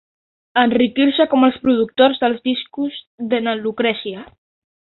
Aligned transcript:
Enriquint-se 0.61 1.27
com 1.33 1.45
els 1.49 1.59
productors 1.67 2.19
dels 2.25 2.41
discos 2.49 2.99
de 3.35 3.45
na 3.49 3.57
Lucrècia. 3.63 4.29